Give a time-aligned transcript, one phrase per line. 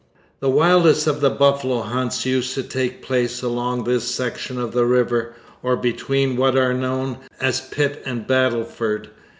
[0.39, 4.87] The wildest of the buffalo hunts used to take place along this section of the
[4.87, 9.11] river, or between what are now known as Pitt and Battleford.